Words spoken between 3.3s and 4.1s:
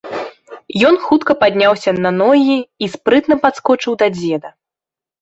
падскочыў